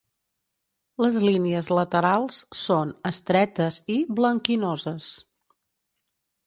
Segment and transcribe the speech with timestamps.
[1.05, 5.13] Les línies laterals són estretes i blanquinoses.